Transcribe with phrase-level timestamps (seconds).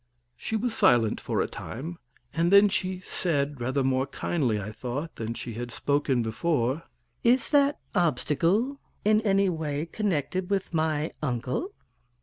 [0.35, 1.99] She was silent for a time,
[2.33, 6.81] and then she said, rather more kindly, I thought, than she had spoken before:
[7.23, 11.75] "Is that obstacle in any way connected with my uncle?"